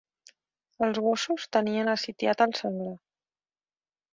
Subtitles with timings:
[0.87, 2.99] Els gossos tenien assitiat el senglar.